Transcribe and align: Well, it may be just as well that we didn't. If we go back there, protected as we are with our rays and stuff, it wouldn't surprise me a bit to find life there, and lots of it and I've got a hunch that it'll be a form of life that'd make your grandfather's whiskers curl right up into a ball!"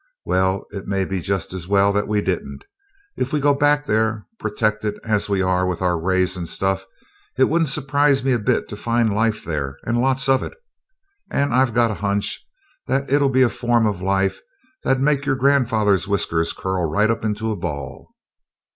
Well, 0.25 0.65
it 0.71 0.87
may 0.87 1.05
be 1.05 1.21
just 1.21 1.53
as 1.53 1.67
well 1.67 1.93
that 1.93 2.07
we 2.07 2.21
didn't. 2.23 2.65
If 3.17 3.31
we 3.31 3.39
go 3.39 3.53
back 3.53 3.85
there, 3.85 4.25
protected 4.39 4.99
as 5.03 5.29
we 5.29 5.43
are 5.43 5.67
with 5.67 5.79
our 5.83 5.95
rays 5.95 6.35
and 6.35 6.49
stuff, 6.49 6.85
it 7.37 7.43
wouldn't 7.43 7.69
surprise 7.69 8.23
me 8.23 8.31
a 8.33 8.39
bit 8.39 8.67
to 8.69 8.75
find 8.75 9.13
life 9.13 9.45
there, 9.45 9.77
and 9.83 10.01
lots 10.01 10.27
of 10.27 10.41
it 10.41 10.55
and 11.29 11.53
I've 11.53 11.75
got 11.75 11.91
a 11.91 12.01
hunch 12.01 12.43
that 12.87 13.11
it'll 13.11 13.29
be 13.29 13.43
a 13.43 13.47
form 13.47 13.85
of 13.85 14.01
life 14.01 14.41
that'd 14.83 15.03
make 15.03 15.27
your 15.27 15.35
grandfather's 15.35 16.07
whiskers 16.07 16.51
curl 16.51 16.85
right 16.89 17.11
up 17.11 17.23
into 17.23 17.51
a 17.51 17.55
ball!" 17.55 18.09